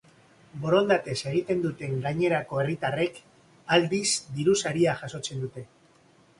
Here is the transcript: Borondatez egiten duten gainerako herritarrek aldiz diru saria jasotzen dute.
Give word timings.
Borondatez 0.61 1.15
egiten 1.31 1.61
duten 1.65 1.93
gainerako 2.07 2.63
herritarrek 2.63 3.21
aldiz 3.79 4.03
diru 4.41 4.59
saria 4.67 4.99
jasotzen 5.07 5.47
dute. 5.49 5.69